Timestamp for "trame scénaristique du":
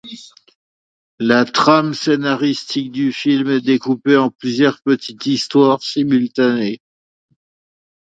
1.45-3.13